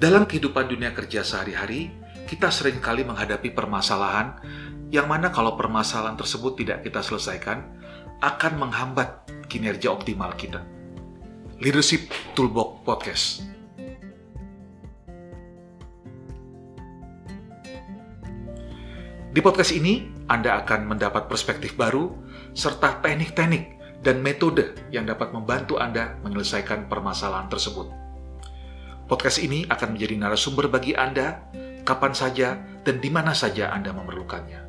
[0.00, 1.92] Dalam kehidupan dunia kerja sehari-hari,
[2.24, 4.32] kita sering kali menghadapi permasalahan
[4.88, 7.68] yang mana kalau permasalahan tersebut tidak kita selesaikan,
[8.24, 10.64] akan menghambat kinerja optimal kita.
[11.60, 13.44] Leadership Toolbox Podcast.
[19.36, 22.08] Di podcast ini, Anda akan mendapat perspektif baru
[22.56, 28.09] serta teknik-teknik dan metode yang dapat membantu Anda menyelesaikan permasalahan tersebut.
[29.10, 31.42] Podcast ini akan menjadi narasumber bagi Anda
[31.82, 32.54] kapan saja
[32.86, 34.62] dan di mana saja Anda memerlukannya.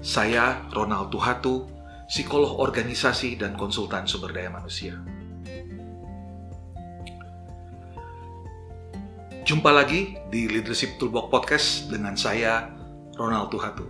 [0.00, 1.68] Saya Ronald Tuhatu,
[2.08, 4.96] psikolog organisasi dan konsultan sumber daya manusia.
[9.44, 12.72] Jumpa lagi di Leadership Toolbox Podcast dengan saya,
[13.20, 13.84] Ronald Tuhatu.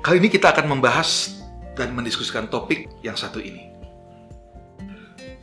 [0.00, 1.36] Kali ini kita akan membahas
[1.76, 3.68] dan mendiskusikan topik yang satu ini.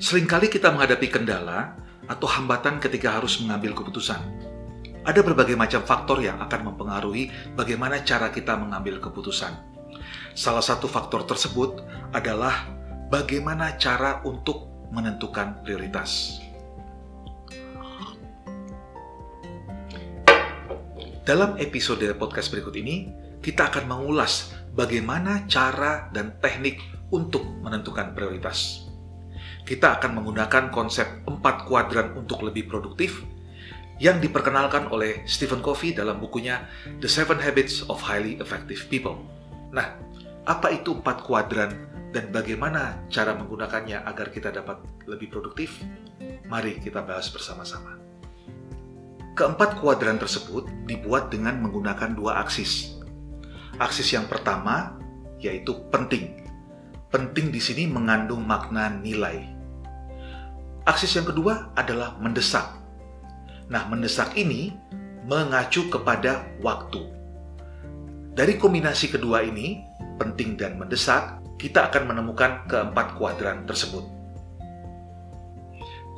[0.02, 4.18] Seringkali kita menghadapi kendala atau hambatan ketika harus mengambil keputusan.
[5.06, 9.54] Ada berbagai macam faktor yang akan mempengaruhi bagaimana cara kita mengambil keputusan.
[10.34, 11.80] Salah satu faktor tersebut
[12.12, 12.68] adalah
[13.08, 16.42] bagaimana cara untuk menentukan prioritas.
[21.24, 26.82] Dalam episode podcast berikut ini, kita akan mengulas bagaimana cara dan teknik
[27.14, 28.89] untuk menentukan prioritas.
[29.70, 33.22] Kita akan menggunakan konsep empat kuadran untuk lebih produktif
[34.02, 36.66] yang diperkenalkan oleh Stephen Covey dalam bukunya
[36.98, 39.22] The Seven Habits of Highly Effective People.
[39.70, 39.94] Nah,
[40.50, 41.70] apa itu empat kuadran
[42.10, 45.86] dan bagaimana cara menggunakannya agar kita dapat lebih produktif?
[46.50, 48.02] Mari kita bahas bersama-sama.
[49.38, 52.98] Keempat kuadran tersebut dibuat dengan menggunakan dua aksis.
[53.78, 54.98] Aksis yang pertama
[55.38, 56.42] yaitu penting.
[57.14, 59.59] Penting di sini mengandung makna nilai.
[60.90, 62.66] Aksis yang kedua adalah mendesak.
[63.70, 64.74] Nah, mendesak ini
[65.30, 67.06] mengacu kepada waktu.
[68.34, 69.86] Dari kombinasi kedua ini,
[70.18, 74.02] penting dan mendesak, kita akan menemukan keempat kuadran tersebut.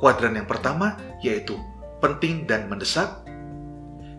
[0.00, 1.60] Kuadran yang pertama yaitu
[2.00, 3.28] penting dan mendesak.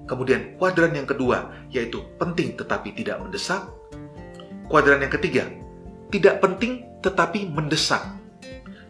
[0.05, 3.65] Kemudian kuadran yang kedua yaitu penting tetapi tidak mendesak.
[4.69, 5.49] Kuadran yang ketiga
[6.13, 8.05] tidak penting tetapi mendesak.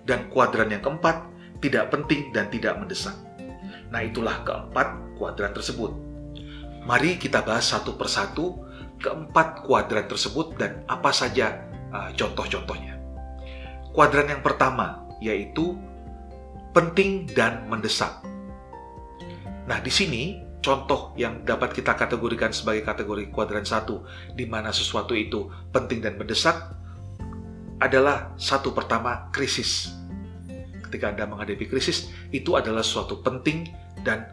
[0.04, 1.33] Dan kuadran yang keempat
[1.64, 3.16] tidak penting dan tidak mendesak.
[3.88, 5.96] Nah itulah keempat kuadran tersebut.
[6.84, 8.60] Mari kita bahas satu persatu
[9.00, 11.64] keempat kuadran tersebut dan apa saja
[11.96, 13.00] uh, contoh-contohnya.
[13.96, 15.80] Kuadran yang pertama yaitu
[16.76, 18.20] penting dan mendesak.
[19.64, 24.04] Nah, di sini contoh yang dapat kita kategorikan sebagai kategori kuadran satu,
[24.36, 26.76] di mana sesuatu itu penting dan mendesak,
[27.80, 30.03] adalah satu pertama krisis.
[30.94, 33.74] Ketika Anda menghadapi krisis, itu adalah suatu penting
[34.06, 34.30] dan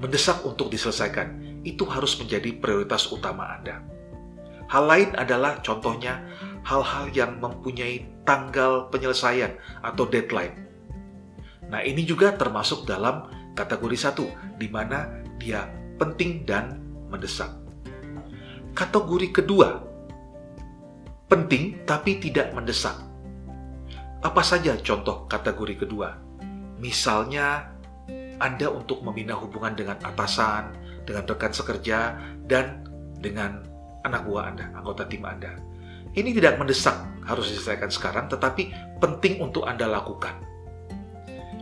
[0.00, 1.60] mendesak untuk diselesaikan.
[1.68, 3.84] Itu harus menjadi prioritas utama Anda.
[4.72, 6.24] Hal lain adalah contohnya
[6.64, 9.52] hal-hal yang mempunyai tanggal penyelesaian
[9.84, 10.56] atau deadline.
[11.68, 15.68] Nah, ini juga termasuk dalam kategori satu, di mana dia
[16.00, 16.80] penting dan
[17.12, 17.52] mendesak.
[18.72, 19.76] Kategori kedua,
[21.28, 23.07] penting tapi tidak mendesak.
[24.18, 26.18] Apa saja contoh kategori kedua?
[26.82, 27.70] Misalnya,
[28.42, 30.74] Anda untuk membina hubungan dengan atasan,
[31.06, 32.82] dengan rekan sekerja, dan
[33.22, 33.62] dengan
[34.02, 35.54] anak buah Anda, anggota tim Anda.
[36.18, 40.34] Ini tidak mendesak, harus diselesaikan sekarang, tetapi penting untuk Anda lakukan.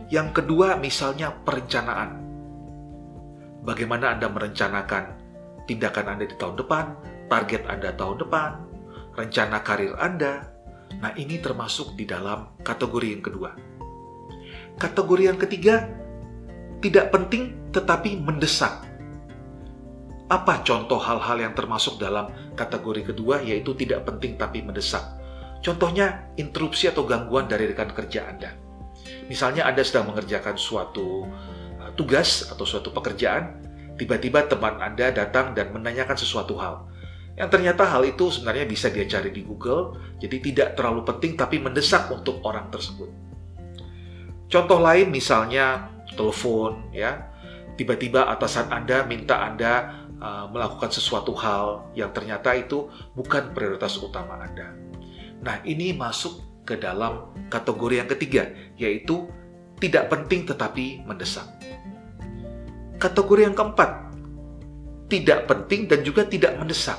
[0.09, 2.25] Yang kedua, misalnya perencanaan.
[3.61, 5.03] Bagaimana Anda merencanakan
[5.69, 6.85] tindakan Anda di tahun depan,
[7.29, 8.49] target Anda tahun depan,
[9.13, 10.56] rencana karir Anda.
[10.97, 13.51] Nah, ini termasuk di dalam kategori yang kedua.
[14.77, 15.85] Kategori yang ketiga,
[16.81, 18.85] tidak penting tetapi mendesak.
[20.27, 25.03] Apa contoh hal-hal yang termasuk dalam kategori kedua, yaitu tidak penting tapi mendesak?
[25.63, 28.67] Contohnya, interupsi atau gangguan dari rekan kerja Anda
[29.27, 31.27] Misalnya Anda sedang mengerjakan suatu
[31.79, 33.59] uh, tugas atau suatu pekerjaan,
[33.99, 36.87] tiba-tiba teman Anda datang dan menanyakan sesuatu hal.
[37.37, 41.61] Yang ternyata hal itu sebenarnya bisa dia cari di Google, jadi tidak terlalu penting tapi
[41.61, 43.13] mendesak untuk orang tersebut.
[44.49, 47.29] Contoh lain misalnya telepon ya.
[47.77, 54.41] Tiba-tiba atasan Anda minta Anda uh, melakukan sesuatu hal yang ternyata itu bukan prioritas utama
[54.41, 54.73] Anda.
[55.45, 58.49] Nah, ini masuk ke dalam kategori yang ketiga,
[58.81, 59.29] yaitu
[59.77, 61.45] tidak penting tetapi mendesak.
[62.97, 64.09] Kategori yang keempat,
[65.05, 66.97] tidak penting dan juga tidak mendesak.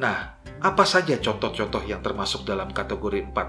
[0.00, 3.48] Nah, apa saja contoh-contoh yang termasuk dalam kategori empat?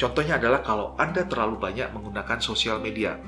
[0.00, 3.20] Contohnya adalah kalau Anda terlalu banyak menggunakan sosial media.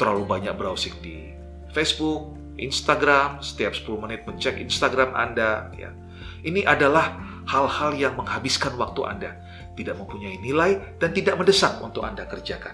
[0.00, 1.28] terlalu banyak browsing di
[1.76, 5.68] Facebook, Instagram, setiap 10 menit mencek Instagram Anda.
[5.76, 5.92] Ya.
[6.40, 9.36] Ini adalah hal-hal yang menghabiskan waktu Anda,
[9.76, 12.72] tidak mempunyai nilai dan tidak mendesak untuk Anda kerjakan.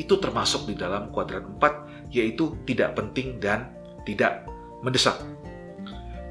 [0.00, 3.68] Itu termasuk di dalam kuadran 4, yaitu tidak penting dan
[4.08, 4.48] tidak
[4.80, 5.20] mendesak.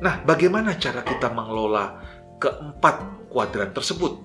[0.03, 2.03] Nah, bagaimana cara kita mengelola
[2.43, 4.19] keempat kuadran tersebut?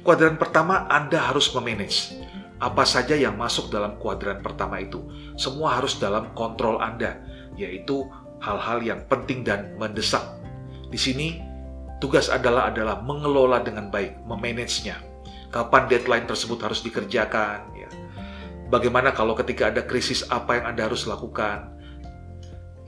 [0.00, 2.16] Kuadran pertama, Anda harus memanage
[2.56, 5.04] apa saja yang masuk dalam kuadran pertama itu.
[5.36, 7.20] Semua harus dalam kontrol Anda,
[7.60, 8.08] yaitu
[8.40, 10.24] hal-hal yang penting dan mendesak.
[10.88, 11.36] Di sini
[12.00, 15.04] tugas adalah adalah mengelola dengan baik, memanagenya.
[15.52, 17.92] Kapan deadline tersebut harus dikerjakan, ya.
[18.72, 21.76] Bagaimana kalau ketika ada krisis apa yang Anda harus lakukan?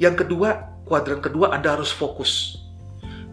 [0.00, 2.58] Yang kedua, kuadran kedua Anda harus fokus.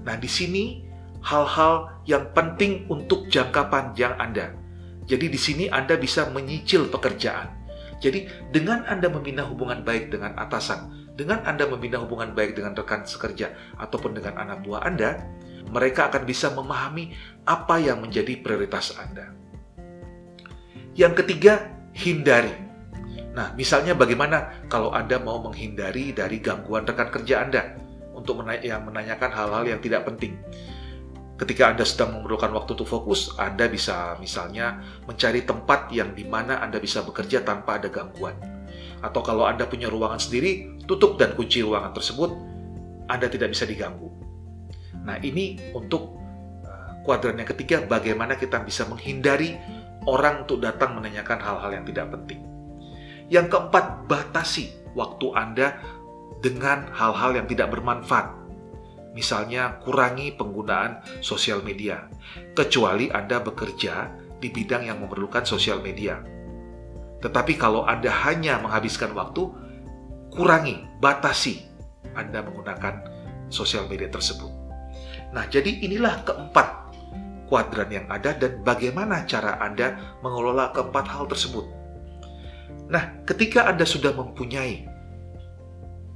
[0.05, 0.85] Nah, di sini
[1.25, 4.53] hal-hal yang penting untuk jangka panjang Anda
[5.07, 7.55] jadi di sini Anda bisa menyicil pekerjaan.
[8.03, 13.07] Jadi dengan Anda membina hubungan baik dengan atasan, dengan Anda membina hubungan baik dengan rekan
[13.07, 15.23] sekerja ataupun dengan anak buah Anda,
[15.71, 17.15] mereka akan bisa memahami
[17.47, 19.31] apa yang menjadi prioritas Anda.
[20.93, 22.66] Yang ketiga, hindari.
[23.37, 27.77] Nah, misalnya bagaimana kalau Anda mau menghindari dari gangguan rekan kerja Anda
[28.17, 30.41] untuk yang menanyakan hal-hal yang tidak penting.
[31.37, 36.65] Ketika Anda sedang memerlukan waktu untuk fokus, Anda bisa misalnya mencari tempat yang di mana
[36.65, 38.33] Anda bisa bekerja tanpa ada gangguan.
[39.05, 42.33] Atau kalau Anda punya ruangan sendiri, tutup dan kunci ruangan tersebut,
[43.05, 44.09] Anda tidak bisa diganggu.
[45.05, 46.17] Nah, ini untuk
[46.65, 49.53] uh, kuadran yang ketiga, bagaimana kita bisa menghindari
[50.09, 52.56] orang untuk datang menanyakan hal-hal yang tidak penting.
[53.27, 55.77] Yang keempat, batasi waktu Anda
[56.39, 58.37] dengan hal-hal yang tidak bermanfaat
[59.17, 62.05] Misalnya, kurangi penggunaan sosial media,
[62.53, 66.21] kecuali Anda bekerja di bidang yang memerlukan sosial media.
[67.25, 69.49] Tetapi kalau Anda hanya menghabiskan waktu,
[70.29, 71.65] kurangi, batasi
[72.13, 72.93] Anda menggunakan
[73.49, 74.53] sosial media tersebut.
[75.33, 76.93] Nah, jadi inilah keempat
[77.49, 81.65] kuadran yang ada dan bagaimana cara Anda mengelola keempat hal tersebut.
[82.87, 84.87] Nah, ketika Anda sudah mempunyai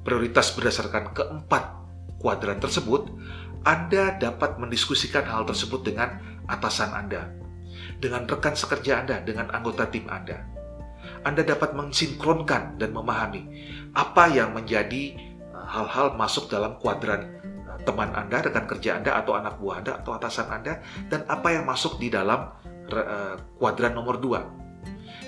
[0.02, 1.64] prioritas berdasarkan keempat
[2.18, 3.12] kuadran tersebut,
[3.62, 6.18] Anda dapat mendiskusikan hal tersebut dengan
[6.50, 7.30] atasan Anda,
[8.02, 10.42] dengan rekan sekerja Anda, dengan anggota tim Anda.
[11.22, 13.46] Anda dapat mensinkronkan dan memahami
[13.94, 15.18] apa yang menjadi
[15.54, 17.38] uh, hal-hal masuk dalam kuadran
[17.70, 20.82] uh, teman Anda, rekan kerja Anda, atau anak buah Anda, atau atasan Anda,
[21.14, 22.54] dan apa yang masuk di dalam
[22.90, 24.61] uh, kuadran nomor dua.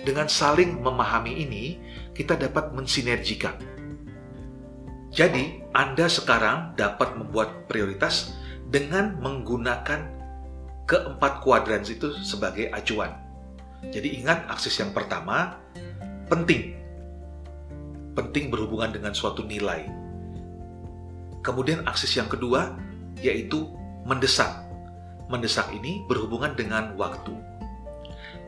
[0.03, 1.79] Dengan saling memahami ini,
[2.11, 3.55] kita dapat mensinergikan
[5.13, 8.33] jadi, Anda sekarang dapat membuat prioritas
[8.73, 10.09] dengan menggunakan
[10.89, 13.13] keempat kuadran itu sebagai acuan.
[13.93, 15.61] Jadi ingat akses yang pertama
[16.33, 16.73] penting.
[18.17, 19.85] Penting berhubungan dengan suatu nilai.
[21.45, 22.73] Kemudian akses yang kedua
[23.21, 23.69] yaitu
[24.09, 24.49] mendesak.
[25.29, 27.37] Mendesak ini berhubungan dengan waktu.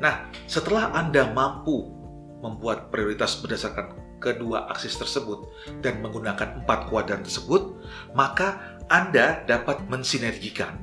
[0.03, 1.87] Nah, setelah Anda mampu
[2.43, 5.47] membuat prioritas berdasarkan kedua aksis tersebut
[5.79, 7.77] dan menggunakan empat kuadran tersebut,
[8.17, 10.77] maka Anda dapat mensinergikan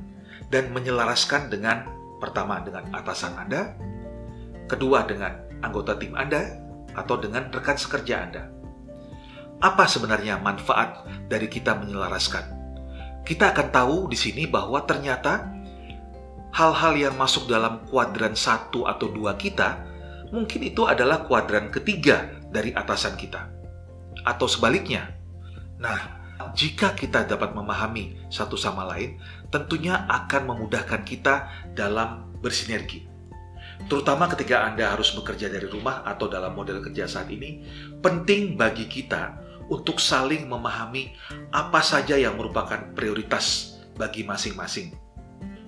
[0.49, 1.87] dan menyelaraskan dengan
[2.17, 3.75] pertama dengan atasan Anda,
[4.71, 6.61] kedua dengan anggota tim Anda,
[6.93, 8.43] atau dengan rekan sekerja Anda.
[9.63, 12.63] Apa sebenarnya manfaat dari kita menyelaraskan?
[13.23, 15.47] Kita akan tahu di sini bahwa ternyata
[16.53, 19.89] hal-hal yang masuk dalam kuadran satu atau dua kita
[20.29, 23.49] mungkin itu adalah kuadran ketiga dari atasan kita,
[24.25, 25.13] atau sebaliknya.
[25.77, 26.21] Nah,
[26.57, 29.21] jika kita dapat memahami satu sama lain,
[29.53, 33.05] tentunya akan memudahkan kita dalam bersinergi.
[33.89, 37.65] Terutama ketika Anda harus bekerja dari rumah atau dalam model kerja saat ini,
[38.01, 39.37] penting bagi kita
[39.69, 41.13] untuk saling memahami
[41.53, 45.02] apa saja yang merupakan prioritas bagi masing-masing.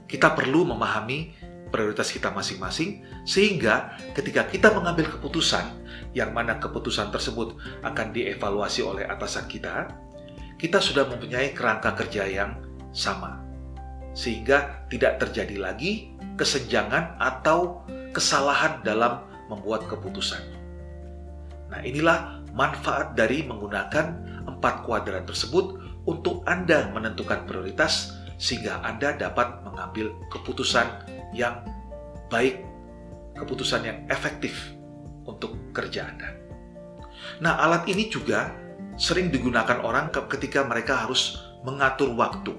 [0.05, 1.33] Kita perlu memahami
[1.73, 5.65] prioritas kita masing-masing, sehingga ketika kita mengambil keputusan,
[6.15, 9.91] yang mana keputusan tersebut akan dievaluasi oleh atasan kita,
[10.55, 12.55] kita sudah mempunyai kerangka kerja yang
[12.95, 13.43] sama,
[14.15, 17.83] sehingga tidak terjadi lagi kesenjangan atau
[18.15, 20.39] kesalahan dalam membuat keputusan.
[21.67, 24.15] Nah, inilah manfaat dari menggunakan
[24.47, 30.87] empat kuadran tersebut untuk Anda menentukan prioritas sehingga Anda dapat mengambil keputusan
[31.31, 31.63] yang
[32.27, 32.63] baik,
[33.35, 34.75] keputusan yang efektif
[35.25, 36.29] untuk kerja Anda.
[37.41, 38.53] Nah, alat ini juga
[38.95, 42.55] sering digunakan orang ketika mereka harus mengatur waktu.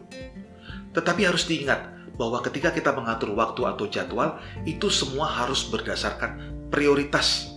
[0.93, 6.41] Tetapi harus diingat bahwa ketika kita mengatur waktu atau jadwal, itu semua harus berdasarkan
[6.73, 7.53] prioritas.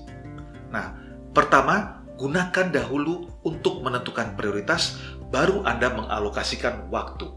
[0.69, 0.95] Nah,
[1.31, 4.99] pertama, gunakan dahulu untuk menentukan prioritas,
[5.31, 7.31] baru Anda mengalokasikan waktu.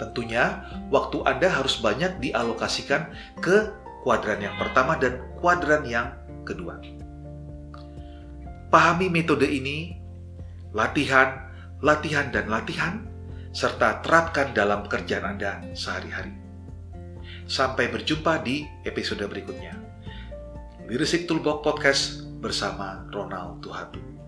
[0.00, 3.12] Tentunya, waktu Anda harus banyak dialokasikan
[3.44, 3.68] ke
[4.00, 6.16] kuadran yang pertama dan kuadran yang
[6.48, 6.80] kedua.
[8.72, 10.00] Pahami metode ini,
[10.72, 11.52] latihan,
[11.84, 13.04] latihan, dan latihan,
[13.52, 16.32] serta terapkan dalam pekerjaan Anda sehari-hari.
[17.44, 19.76] Sampai berjumpa di episode berikutnya.
[20.88, 22.02] Leadership Toolbox Podcast
[22.40, 24.19] bersama Ronald Tuhatu.